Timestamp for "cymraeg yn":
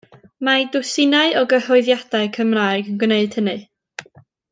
2.39-2.99